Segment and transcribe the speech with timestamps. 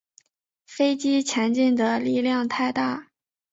[0.65, 3.09] 飞机前进的力量太大